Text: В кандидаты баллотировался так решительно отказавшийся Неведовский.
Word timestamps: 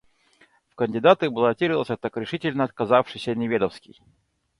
В 0.69 0.73
кандидаты 0.73 1.29
баллотировался 1.29 1.95
так 1.95 2.17
решительно 2.17 2.63
отказавшийся 2.63 3.35
Неведовский. 3.35 4.01